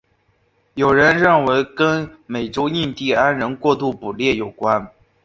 [0.73, 4.91] 有人认为跟美洲印第安人过度捕猎有关。